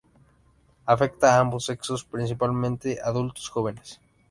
Afecta 0.93 1.25
a 1.35 1.39
ambos 1.43 1.65
sexos, 1.69 2.03
principalmente 2.03 2.99
adultos 3.09 3.47
jóvenes. 3.53 3.89